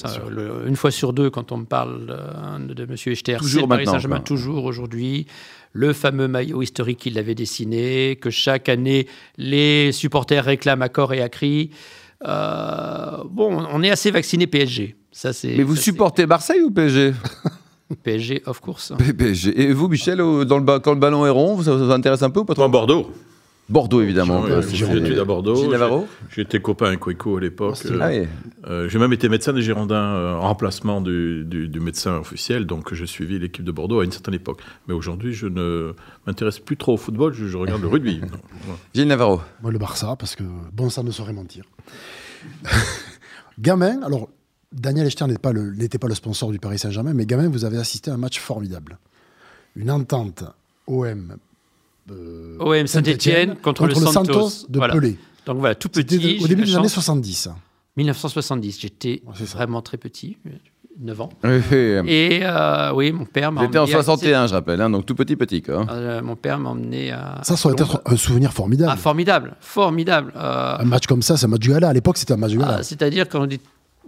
Une 0.67 0.75
fois 0.75 0.91
sur 0.91 1.13
deux, 1.13 1.29
quand 1.29 1.51
on 1.51 1.57
me 1.57 1.65
parle 1.65 2.07
euh, 2.09 2.57
de 2.59 2.85
Monsieur 2.85 3.13
Echter, 3.13 3.37
c'est 3.41 3.61
le 3.61 3.67
Paris 3.67 3.85
Saint-Germain, 3.85 4.19
toujours 4.19 4.65
aujourd'hui. 4.65 5.25
Le 5.71 5.93
fameux 5.93 6.27
maillot 6.27 6.61
historique 6.61 6.99
qu'il 6.99 7.17
avait 7.17 7.35
dessiné, 7.35 8.17
que 8.17 8.29
chaque 8.29 8.69
année, 8.69 9.07
les 9.37 9.91
supporters 9.91 10.43
réclament 10.45 10.81
à 10.81 10.89
corps 10.89 11.13
et 11.13 11.21
à 11.21 11.29
cri. 11.29 11.69
Euh, 12.25 13.17
bon, 13.29 13.65
on 13.71 13.83
est 13.83 13.89
assez 13.89 14.09
vacciné 14.11 14.47
PSG. 14.47 14.95
Ça, 15.11 15.31
c'est, 15.31 15.55
Mais 15.55 15.63
vous 15.63 15.75
supportez 15.77 16.25
Marseille 16.25 16.61
ou 16.61 16.71
PSG 16.71 17.13
PSG, 18.03 18.41
of 18.45 18.59
course. 18.61 18.93
PSG. 19.17 19.61
Et 19.61 19.73
vous, 19.73 19.87
Michel, 19.87 20.17
dans 20.17 20.57
le 20.59 20.79
quand 20.79 20.93
le 20.93 20.99
ballon 20.99 21.25
est 21.25 21.29
rond, 21.29 21.57
ça 21.59 21.65
ça 21.65 21.75
vous 21.75 21.91
intéresse 21.91 22.23
un 22.23 22.29
peu 22.29 22.39
ou 22.41 22.45
pas 22.45 22.53
trop 22.55 22.63
Moi, 22.63 22.69
Bordeaux. 22.69 23.11
Bordeaux, 23.67 24.01
évidemment. 24.03 24.43
J'ai 24.61 24.85
études 24.85 25.17
à 25.17 25.25
Bordeaux. 25.25 25.55
Gilles 25.55 25.69
Navarro 25.71 26.05
J'étais 26.29 26.59
copain 26.59 26.85
avec 26.85 26.99
Coico 26.99 27.37
à 27.37 27.41
l'époque. 27.41 27.77
Ah, 27.85 27.93
Ah 28.01 28.07
oui. 28.09 28.27
Euh, 28.67 28.87
J'ai 28.87 28.99
même 28.99 29.11
été 29.11 29.27
médecin 29.27 29.53
des 29.53 29.63
Girondins 29.63 29.95
euh, 30.13 30.35
en 30.35 30.41
remplacement 30.41 31.01
du, 31.01 31.43
du- 31.45 31.67
du 31.67 31.79
médecin 31.79 32.17
officiel, 32.19 32.67
donc 32.67 32.93
j'ai 32.93 33.07
suivi 33.07 33.39
l'équipe 33.39 33.63
de 33.65 33.71
Bordeaux 33.71 34.01
à 34.01 34.05
une 34.05 34.11
certaine 34.11 34.35
époque. 34.35 34.61
Mais 34.87 34.93
aujourd'hui, 34.93 35.33
je 35.33 35.47
ne 35.47 35.93
m'intéresse 36.27 36.59
plus 36.59 36.77
trop 36.77 36.93
au 36.93 36.97
football, 36.97 37.33
je, 37.33 37.47
je 37.47 37.57
regarde 37.57 37.81
le 37.81 37.87
rugby. 37.87 38.19
Voilà. 38.65 38.79
Gilles 38.93 39.07
Navarro. 39.07 39.41
Moi, 39.63 39.71
le 39.71 39.79
Barça, 39.79 40.15
parce 40.15 40.35
que 40.35 40.43
bon, 40.71 40.91
ça 40.91 41.01
ne 41.01 41.09
saurait 41.09 41.33
mentir. 41.33 41.63
Gamin, 43.59 44.01
alors, 44.03 44.29
Daniel 44.71 45.07
Echter 45.07 45.25
n'était 45.27 45.39
pas, 45.39 45.51
le- 45.53 45.71
n'était 45.73 45.97
pas 45.97 46.07
le 46.07 46.15
sponsor 46.15 46.51
du 46.51 46.59
Paris 46.59 46.79
Saint-Germain, 46.79 47.13
mais 47.13 47.25
Gamin, 47.25 47.49
vous 47.49 47.65
avez 47.65 47.77
assisté 47.77 48.11
à 48.11 48.15
un 48.15 48.17
match 48.17 48.39
formidable. 48.39 48.97
Une 49.75 49.91
entente 49.91 50.43
OM. 50.87 51.37
euh, 52.11 52.57
OM 52.59 52.87
Saint-Étienne 52.87 53.55
contre, 53.61 53.87
le 53.87 53.95
Santos, 53.95 54.65
de 54.69 54.77
Voilà. 54.77 54.93
Pelé. 54.93 55.17
Donc 55.45 55.57
voilà, 55.59 55.75
tout 55.75 55.89
petit. 55.89 56.39
au 56.43 56.47
début 56.47 56.63
des 56.63 56.71
la 56.71 56.77
années 56.79 56.87
chance. 56.87 56.93
70. 57.05 57.49
1970, 57.97 58.79
j'étais 58.81 59.21
vraiment 59.53 59.81
très 59.81 59.97
petit, 59.97 60.37
9 60.99 61.21
ans. 61.21 61.29
Oui, 61.43 61.49
oui. 61.71 61.77
Et 62.11 62.39
euh, 62.43 62.91
oui, 62.93 63.11
mon 63.11 63.25
père 63.25 63.51
m'a 63.51 63.61
J'étais 63.61 63.77
en 63.77 63.83
emmené 63.83 63.95
à- 63.95 64.03
61, 64.03 64.47
je 64.47 64.53
rappelle, 64.53 64.81
hein, 64.81 64.89
donc 64.89 65.05
tout 65.05 65.15
petit 65.15 65.35
petit. 65.35 65.61
Quoi. 65.61 65.85
Euh, 65.89 66.21
mon 66.21 66.35
père 66.35 66.59
m'a 66.59 66.69
emmené 66.71 67.11
à. 67.11 67.39
Ça, 67.43 67.55
ça 67.55 67.69
aurait 67.69 67.81
un 68.05 68.15
souvenir 68.17 68.51
formidable. 68.53 68.91
Ah, 68.93 68.97
formidable, 68.97 69.55
formidable. 69.61 70.33
Euh, 70.35 70.77
un 70.79 70.85
match 70.85 71.05
comme 71.07 71.21
ça, 71.21 71.37
c'est 71.37 71.45
un 71.45 71.49
match 71.49 71.61
du 71.61 71.69
gala. 71.69 71.89
À 71.89 71.93
l'époque, 71.93 72.17
c'était 72.17 72.33
un 72.33 72.37
match 72.37 72.51
du 72.51 72.57
gala. 72.57 72.77
ah, 72.79 72.83
C'est-à-dire 72.83 73.29
quand 73.29 73.41
on 73.41 73.45
dit. 73.47 73.59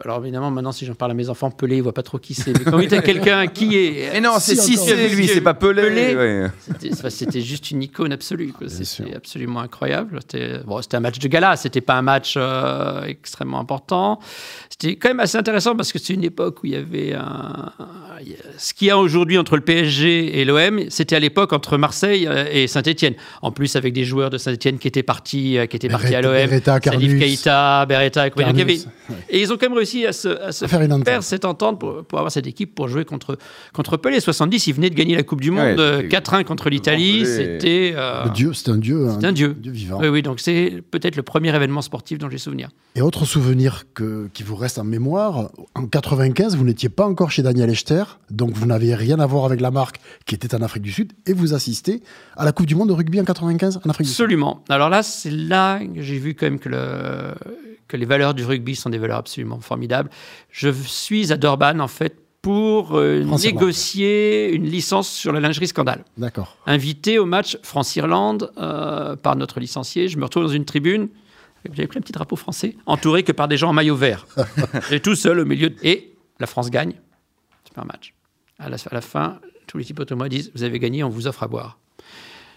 Alors 0.04 0.20
évidemment, 0.24 0.52
maintenant, 0.52 0.72
si 0.72 0.86
j'en 0.86 0.94
parle 0.94 1.12
à 1.12 1.14
mes 1.14 1.30
enfants, 1.30 1.50
Pelé, 1.52 1.78
ils 1.78 1.82
voient 1.84 1.94
pas 1.94 2.04
trop 2.04 2.18
qui 2.20 2.34
c'est. 2.34 2.52
Mais 2.58 2.64
quand 2.72 2.78
dit 2.80 2.94
à 2.96 3.02
quelqu'un 3.02 3.48
qui 3.48 3.76
est. 3.78 4.10
Mais 4.14 4.22
non, 4.22 4.34
c'est 4.40 4.56
Si, 4.56 4.78
c'est 4.78 5.08
lui, 5.10 5.28
c'est 5.28 5.42
pas 5.42 5.54
Pelé. 5.54 5.82
Pelé. 5.82 6.16
ouais. 6.16 7.10
C'était 7.10 7.42
juste 7.42 7.72
une 7.72 7.84
icône 7.84 8.12
absolue. 8.14 8.54
C'était 8.68 9.16
absolument 9.16 9.60
incroyable. 9.62 10.20
C'était 10.22 10.60
bon, 10.66 10.82
c'était 10.82 10.98
un 10.98 11.02
match 11.02 11.20
de 11.20 11.28
gala, 11.28 11.56
c'était 11.56 11.82
pas 11.82 11.96
un 11.96 12.02
match 12.02 12.36
euh, 12.38 13.04
extrêmement 13.06 13.60
important. 13.60 14.20
C'était 14.70 14.96
quand 14.96 15.10
même 15.10 15.20
assez 15.20 15.38
intéressant 15.38 15.76
parce 15.76 15.92
que 15.92 16.00
c'est 16.00 16.14
une 16.14 16.24
époque 16.24 16.64
où 16.64 16.68
il 16.68 16.74
y 16.74 16.76
avait 16.76 17.14
un, 17.14 17.72
il 18.22 18.30
y 18.30 18.36
ce 18.58 18.74
qu'il 18.74 18.88
y 18.88 18.92
a 18.92 18.98
aujourd'hui 18.98 19.38
entre 19.38 19.56
le 19.56 19.62
PSG 19.62 20.40
et 20.40 20.46
l'OM, 20.46 20.82
c'était 20.90 21.16
à 21.16 21.20
l'époque 21.20 21.54
entre 21.54 21.78
Marseille 21.78 22.28
euh, 22.28 22.46
et 22.52 22.68
Saint-Etienne. 22.68 23.16
En 23.42 23.52
plus, 23.52 23.76
avec 23.76 23.94
des 23.94 24.04
joueurs 24.04 24.30
de 24.30 24.38
Saint-Etienne 24.38 24.78
qui 24.80 24.88
étaient 24.88 25.04
partis, 25.04 25.58
euh, 25.58 25.66
qui 25.66 25.76
étaient 25.76 25.90
partis 25.90 26.14
à 26.16 26.22
Beretta- 26.22 26.42
l'OM. 26.42 26.50
Beretta, 26.50 26.80
Salif. 26.84 27.20
Keita, 27.20 27.86
Beretta, 27.88 28.28
et 28.28 28.30
compagnie. 28.32 28.50
Donc, 28.52 28.56
il 28.58 28.60
y 28.60 28.62
avait- 28.64 28.84
Carnus, 29.08 29.24
et 29.30 29.42
ils 29.42 29.52
ont 29.54 29.58
quand 29.58 29.68
même 29.70 29.78
réussi 29.78 29.87
à 30.06 30.14
se, 30.14 30.28
à 30.42 30.52
se 30.52 30.66
À 30.66 30.68
faire 30.68 30.82
une 30.82 30.94
entente. 30.94 31.06
faire 31.06 31.24
cette 31.24 31.46
entente 31.46 31.80
pour, 31.80 32.04
pour 32.06 32.20
avoir 32.20 32.32
cette 32.32 32.48
équipe 32.48 32.76
pour 32.76 32.88
jouer 32.88 33.06
contre, 33.06 33.38
contre 33.74 33.98
Pelé. 33.98 34.20
70, 34.20 34.68
ils 34.68 34.74
venaient 34.74 34.90
de 34.90 34.96
gagner 34.96 35.16
la 35.16 35.24
Coupe 35.24 35.42
du 35.42 35.50
Ouais, 35.50 35.72
Monde 35.72 35.80
euh, 35.80 36.02
c'était- 36.02 36.18
4-1 36.18 36.44
contre 36.44 36.70
l'Italie. 36.70 37.26
C'était. 37.26 37.94
euh, 37.96 38.28
dieu, 38.30 38.54
c'était 38.54 38.72
un 38.72 38.78
dieu. 38.78 39.08
c'est 39.20 39.26
un 39.26 39.32
dieu. 39.32 39.56
vivant. 39.64 40.00
Oui, 40.02 40.08
oui, 40.10 40.22
donc 40.22 40.40
c'est 40.40 40.84
peut-être 40.92 41.16
le 41.16 41.24
premier 41.24 41.56
événement 41.56 41.82
sportif 41.82 42.18
dont 42.20 42.30
j'ai 42.30 42.38
souvenir. 42.38 42.70
Et 42.96 43.02
autre 43.02 43.26
souvenir 43.26 43.84
que, 43.94 44.28
qui 44.34 44.44
vous 44.44 44.56
reste 44.56 44.80
en 44.80 44.84
mémoire, 44.84 45.50
en 45.76 45.86
95, 45.86 46.56
vous 46.56 46.64
n'étiez 46.66 46.90
pas 46.90 47.06
encore 47.06 47.32
chez 47.32 47.44
Daniel 47.44 47.70
Echter, 47.70 48.04
donc 48.32 48.52
vous 48.52 48.66
n'aviez 48.66 48.96
rien 48.96 49.20
à 49.20 49.26
voir 49.26 49.46
avec 49.46 49.62
la 49.62 49.72
marque 49.72 49.98
qui 50.26 50.36
était 50.36 50.54
en 50.56 50.62
Afrique 50.62 50.84
du 50.84 50.92
Sud, 50.92 51.14
et 51.26 51.34
vous 51.34 51.54
assistez 51.54 52.02
à 52.36 52.44
la 52.46 52.52
Coupe 52.52 52.66
du 52.66 52.76
Monde 52.76 52.90
de 52.90 52.94
rugby 52.94 53.20
en 53.22 53.24
95 53.26 53.80
en 53.86 53.90
Afrique 53.90 54.08
du 54.08 54.14
Sud. 54.14 54.24
Absolument. 54.24 54.64
Alors 54.70 54.90
là, 54.90 55.04
c'est 55.04 55.30
là 55.32 55.80
que 55.80 56.02
j'ai 56.02 56.18
vu 56.18 56.34
quand 56.34 56.46
même 56.48 56.60
que, 56.60 56.70
le, 56.70 57.34
que 57.88 57.98
les 57.98 58.06
valeurs 58.06 58.34
du 58.34 58.46
rugby 58.46 58.76
sont 58.76 58.90
des 58.90 58.98
valeurs 58.98 59.18
absolument 59.20 59.60
formidables. 59.60 60.10
Je 60.52 60.70
suis 60.70 61.32
à 61.32 61.38
Durban, 61.38 61.80
en 61.80 61.88
fait, 61.88 62.20
pour 62.42 62.98
euh, 62.98 63.24
négocier 63.44 64.52
une 64.54 64.66
licence 64.66 65.10
sur 65.10 65.32
la 65.34 65.40
lingerie 65.40 65.68
scandale. 65.68 66.06
D'accord. 66.18 66.58
Invité 66.66 67.20
au 67.20 67.26
match 67.26 67.58
France-Irlande 67.64 68.52
euh, 68.58 69.16
par 69.16 69.36
notre 69.36 69.60
licencié, 69.60 70.08
je 70.08 70.18
me 70.18 70.24
retrouve 70.24 70.44
dans 70.44 70.50
une 70.50 70.66
tribune. 70.66 71.10
J'avais 71.74 71.88
pris 71.88 71.98
un 71.98 72.02
petit 72.02 72.14
drapeau 72.14 72.36
français, 72.38 72.78
entouré 72.86 73.24
que 73.24 73.32
par 73.34 73.48
des 73.50 73.58
gens 73.58 73.70
en 73.70 73.74
maillot 73.74 73.96
vert. 73.96 74.26
Et 74.92 75.02
tout 75.02 75.16
seul 75.16 75.40
au 75.40 75.46
milieu. 75.46 75.72
de- 75.72 75.76
Et 75.84 76.14
la 76.40 76.48
France 76.48 76.70
gagne. 76.70 76.94
Super 77.68 77.86
match. 77.86 78.14
À 78.60 78.70
la, 78.70 78.78
à 78.78 78.94
la 78.94 79.02
fin, 79.02 79.40
tous 79.66 79.78
les 79.78 79.84
types 79.84 80.00
autour 80.00 80.16
de 80.16 80.20
moi 80.20 80.30
disent 80.30 80.52
Vous 80.56 80.64
avez 80.64 80.80
gagné, 80.80 81.04
on 81.04 81.10
vous 81.10 81.28
offre 81.28 81.44
à 81.44 81.48
boire. 81.48 81.78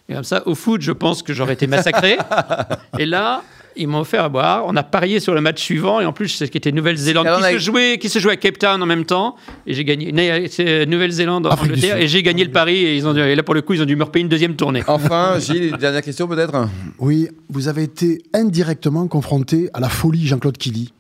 Et 0.09 0.15
comme 0.15 0.23
ça, 0.25 0.47
au 0.47 0.55
foot, 0.55 0.81
je 0.83 0.93
pense 0.93 1.23
que 1.25 1.33
j'aurais 1.33 1.55
été 1.55 1.67
massacré. 1.67 2.19
et 2.99 3.07
là, 3.07 3.43
ils 3.77 3.87
m'ont 3.89 4.01
offert 4.01 4.25
à 4.25 4.29
boire. 4.29 4.65
On 4.67 4.77
a 4.77 4.83
parié 4.83 5.21
sur 5.21 5.35
le 5.35 5.41
match 5.41 5.61
suivant. 5.63 6.01
Et 6.01 6.07
en 6.07 6.13
plus, 6.13 6.29
c'est 6.29 6.47
ce 6.47 6.51
qui 6.51 6.59
était 6.59 6.73
Nouvelle-Zélande 6.73 7.27
qui, 7.27 7.45
a- 7.45 7.53
se 7.53 7.59
jouait, 7.59 7.99
qui 7.99 8.09
se 8.09 8.19
jouait 8.19 8.33
à 8.33 8.37
Cape 8.37 8.59
Town 8.59 8.83
en 8.83 8.87
même 8.87 9.05
temps. 9.05 9.37
Et 9.67 9.75
j'ai 9.75 9.85
gagné. 9.85 10.13
né- 10.13 10.49
C'est 10.49 10.87
Nouvelle-Zélande, 10.87 11.47
Afrique 11.47 11.73
du 11.73 11.79
Angleterre. 11.79 11.95
Sud. 11.97 12.03
Et 12.05 12.09
j'ai 12.09 12.23
gagné 12.23 12.45
le 12.45 12.51
pari. 12.51 12.77
Et, 12.77 12.97
ils 12.97 13.07
ont, 13.07 13.13
dû- 13.15 13.21
et 13.21 13.35
là, 13.35 13.43
pour 13.43 13.55
le 13.55 13.63
coup, 13.63 13.73
ils 13.75 13.83
ont 13.83 13.87
dû 13.87 13.97
me 13.97 14.05
repayer 14.05 14.23
une 14.23 14.29
deuxième 14.29 14.57
tournée. 14.57 14.83
Enfin, 14.87 15.39
Gilles, 15.39 15.77
dernière 15.79 16.03
question 16.03 16.27
peut-être? 16.29 16.69
Oui, 16.99 17.29
vous 17.49 17.69
avez 17.69 17.85
été 17.85 18.23
indirectement 18.35 19.07
confronté 19.09 19.71
à 19.75 19.81
la 19.81 19.89
folie 19.89 20.27
Jean-Claude 20.27 20.59
Killy, 20.59 20.93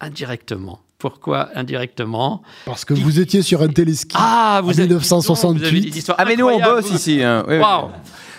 Indirectement. 0.00 0.80
Pourquoi 0.98 1.48
indirectement? 1.56 2.42
Parce 2.64 2.84
que 2.84 2.94
vous 2.94 3.18
étiez 3.20 3.42
sur 3.42 3.60
un 3.62 3.68
téléski 3.68 4.16
Ah, 4.18 4.60
vous 4.62 4.70
en 4.70 4.72
avez, 4.74 4.82
1968. 4.84 5.58
vous 5.60 5.66
avez 5.66 5.80
des 5.80 5.98
histoires 5.98 6.16
Ah, 6.20 6.24
mais 6.24 6.36
nous 6.36 6.46
on 6.46 6.60
bosse 6.60 6.90
ici. 6.92 7.22
hein. 7.22 7.44
Oui, 7.48 7.56
oui. 7.56 7.60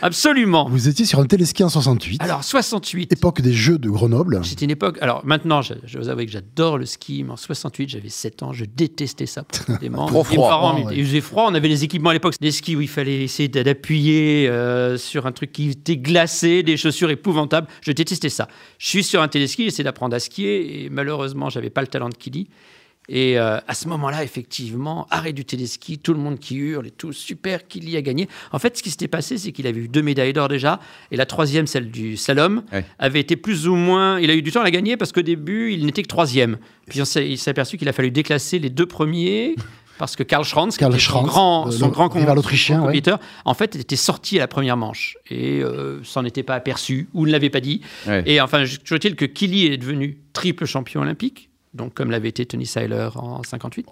Absolument. 0.03 0.67
Vous 0.69 0.89
étiez 0.89 1.05
sur 1.05 1.19
un 1.19 1.25
téléski 1.25 1.63
en 1.63 1.69
68, 1.69 2.21
Alors, 2.21 2.43
68. 2.43 3.13
époque 3.13 3.39
des 3.41 3.53
Jeux 3.53 3.77
de 3.77 3.89
Grenoble. 3.89 4.41
C'était 4.43 4.65
une 4.65 4.71
époque. 4.71 4.97
Alors 5.01 5.25
maintenant, 5.25 5.61
je, 5.61 5.73
je 5.85 5.97
vous 5.97 6.09
avoue 6.09 6.25
que 6.25 6.31
j'adore 6.31 6.77
le 6.77 6.85
ski, 6.85 7.23
mais 7.23 7.31
en 7.31 7.37
68, 7.37 7.87
j'avais 7.89 8.09
7 8.09 8.43
ans, 8.43 8.51
je 8.51 8.65
détestais 8.65 9.25
ça 9.25 9.43
profondément. 9.43 10.05
Trop 10.07 10.19
Mes 10.29 10.35
froid. 10.35 10.49
parents, 10.49 10.75
Ouais. 10.75 10.83
mais 10.89 10.97
il 10.97 11.05
faisait 11.05 11.21
froid, 11.21 11.45
on 11.49 11.53
avait 11.55 11.69
les 11.69 11.85
équipements 11.85 12.09
à 12.09 12.13
l'époque, 12.13 12.33
des 12.41 12.51
skis 12.51 12.75
où 12.75 12.81
il 12.81 12.89
fallait 12.89 13.23
essayer 13.23 13.47
d'appuyer 13.47 14.47
euh, 14.49 14.97
sur 14.97 15.25
un 15.25 15.31
truc 15.31 15.51
qui 15.53 15.69
était 15.69 15.95
glacé, 15.97 16.63
des 16.63 16.75
chaussures 16.75 17.09
épouvantables. 17.09 17.67
Je 17.81 17.93
détestais 17.93 18.27
ça. 18.29 18.49
Je 18.79 18.87
suis 18.87 19.03
sur 19.05 19.21
un 19.21 19.29
téléski, 19.29 19.63
j'essaie 19.63 19.83
d'apprendre 19.83 20.15
à 20.15 20.19
skier, 20.19 20.83
et 20.83 20.89
malheureusement, 20.89 21.49
j'avais 21.49 21.69
pas 21.69 21.81
le 21.81 21.87
talent 21.87 22.09
de 22.09 22.15
Kili. 22.15 22.49
Et 23.09 23.37
euh, 23.37 23.57
à 23.67 23.73
ce 23.73 23.87
moment-là, 23.89 24.23
effectivement, 24.23 25.07
arrêt 25.11 25.33
du 25.33 25.43
téléski, 25.43 25.97
tout 25.99 26.13
le 26.13 26.19
monde 26.19 26.39
qui 26.39 26.55
hurle 26.55 26.87
et 26.87 26.91
tout, 26.91 27.11
super, 27.11 27.67
Kili 27.67 27.97
a 27.97 28.01
gagné. 28.01 28.29
En 28.51 28.59
fait, 28.59 28.77
ce 28.77 28.83
qui 28.83 28.89
s'était 28.91 29.09
passé, 29.09 29.37
c'est 29.37 29.51
qu'il 29.51 29.67
avait 29.67 29.81
eu 29.81 29.87
deux 29.89 30.01
médailles 30.01 30.31
d'or 30.33 30.47
déjà, 30.47 30.79
et 31.11 31.17
la 31.17 31.25
troisième, 31.25 31.67
celle 31.67 31.91
du 31.91 32.15
slalom, 32.15 32.63
Ouais. 32.71 32.85
avait 32.99 33.19
été 33.19 33.35
plus 33.35 33.67
ou 33.67 33.75
moins. 33.75 34.19
Il 34.19 34.29
a 34.29 34.33
eu 34.35 34.41
du 34.41 34.51
temps 34.51 34.61
à 34.61 34.63
la 34.63 34.71
gagner 34.71 34.95
parce 34.95 35.11
qu'au 35.11 35.21
début, 35.21 35.73
il 35.73 35.85
n'était 35.85 36.01
que 36.01 36.07
troisième. 36.07 36.57
Puis 36.87 37.01
on 37.01 37.05
il 37.19 37.37
s'est 37.37 37.51
aperçu 37.51 37.77
qu'il 37.77 37.89
a 37.89 37.93
fallu 37.93 38.09
déclasser 38.11 38.59
les 38.59 38.69
deux 38.69 38.85
premiers. 38.85 39.55
Parce 39.99 40.15
que 40.15 40.23
Karl 40.23 40.43
Schranz, 40.43 40.71
Karl 40.75 40.91
son 40.93 40.97
Schranz, 40.97 41.27
grand, 41.27 41.71
son 41.71 41.89
grand 41.89 42.11
ouais. 42.13 42.25
compétiteur, 42.81 43.19
en 43.45 43.53
fait, 43.53 43.75
était 43.75 43.95
sorti 43.95 44.37
à 44.37 44.39
la 44.39 44.47
première 44.47 44.75
manche 44.75 45.17
et 45.29 45.61
euh, 45.61 46.03
s'en 46.03 46.25
était 46.25 46.41
pas 46.41 46.55
aperçu 46.55 47.07
ou 47.13 47.27
ne 47.27 47.31
l'avait 47.31 47.51
pas 47.51 47.59
dit. 47.59 47.81
Ouais. 48.07 48.23
Et 48.25 48.41
enfin, 48.41 48.65
je 48.65 48.77
est-il 48.95 49.15
que 49.15 49.25
Killy 49.25 49.67
est 49.67 49.77
devenu 49.77 50.17
triple 50.33 50.65
champion 50.65 51.01
olympique, 51.01 51.51
donc 51.73 51.93
comme 51.93 52.11
l'avait 52.11 52.29
été 52.29 52.45
Tony 52.45 52.65
Seiler 52.65 53.09
en 53.15 53.41
58. 53.43 53.85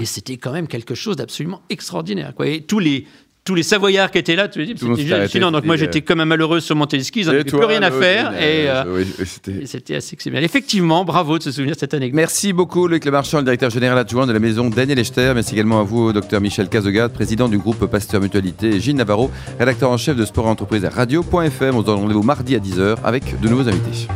Et 0.00 0.04
c'était 0.04 0.36
quand 0.36 0.52
même 0.52 0.66
quelque 0.66 0.94
chose 0.94 1.16
d'absolument 1.16 1.62
extraordinaire. 1.70 2.34
Quoi. 2.34 2.48
Et 2.48 2.60
tous 2.62 2.78
les, 2.78 3.06
tous 3.44 3.54
les 3.54 3.62
Savoyards 3.62 4.10
qui 4.10 4.18
étaient 4.18 4.36
là, 4.36 4.48
tu 4.48 4.66
c'était 4.66 4.84
hallucinant. 4.84 5.16
arrêté, 5.16 5.40
Donc 5.40 5.64
moi, 5.64 5.76
c'était, 5.76 5.86
j'étais 5.86 6.00
comme 6.02 6.20
un 6.20 6.24
malheureux 6.24 6.60
sur 6.60 6.76
mon 6.76 6.86
téléski, 6.86 7.20
ils 7.20 7.26
n'en 7.26 7.32
avaient 7.32 7.44
plus 7.44 7.64
rien 7.64 7.82
à 7.82 7.90
faire. 7.90 8.32
Et, 8.34 8.68
euh, 8.68 8.84
oui, 8.88 9.06
c'était- 9.24 9.52
et 9.62 9.66
c'était 9.66 9.94
assez 9.96 10.14
exceptionnel. 10.14 10.44
Effectivement, 10.44 11.04
bravo 11.04 11.38
de 11.38 11.42
se 11.44 11.50
souvenir 11.52 11.74
de 11.74 11.80
cette 11.80 11.94
anecdote. 11.94 12.16
Merci 12.16 12.52
beaucoup, 12.52 12.86
Luc 12.86 13.04
Le 13.04 13.10
Marchand, 13.12 13.38
le 13.38 13.44
directeur 13.44 13.70
général 13.70 13.96
adjoint 13.98 14.26
de 14.26 14.32
la 14.32 14.38
maison 14.40 14.68
Daniel 14.68 14.98
Echter. 14.98 15.32
Merci 15.34 15.54
également 15.54 15.80
à 15.80 15.84
vous, 15.84 16.12
docteur 16.12 16.40
Michel 16.40 16.68
Cazogade, 16.68 17.12
président 17.12 17.48
du 17.48 17.58
groupe 17.58 17.86
Pasteur 17.86 18.20
Mutualité, 18.20 18.74
et 18.74 18.80
Gilles 18.80 18.96
Navarro, 18.96 19.30
rédacteur 19.58 19.90
en 19.90 19.96
chef 19.96 20.16
de 20.16 20.24
Sport 20.24 20.46
et 20.46 20.50
Entreprise 20.50 20.84
à 20.84 20.90
Radio.fm. 20.90 21.74
On 21.76 21.80
se 21.80 21.86
donne 21.86 21.96
rendez-vous 22.00 22.22
mardi 22.22 22.54
à 22.54 22.58
10h 22.58 22.96
avec 23.04 23.40
de 23.40 23.48
nouveaux 23.48 23.68
invités. 23.68 24.06